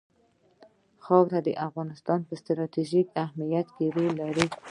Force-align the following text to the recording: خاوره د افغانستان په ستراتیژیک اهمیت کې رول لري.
خاوره 1.03 1.39
د 1.47 1.49
افغانستان 1.67 2.19
په 2.27 2.33
ستراتیژیک 2.41 3.07
اهمیت 3.23 3.67
کې 3.75 3.85
رول 3.95 4.11
لري. 4.21 4.47